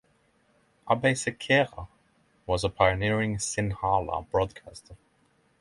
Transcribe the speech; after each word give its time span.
Abeysekera 0.89 1.87
was 2.47 2.63
a 2.63 2.69
pioneering 2.69 3.37
Sinhala 3.37 4.27
broadcaster. 4.31 4.95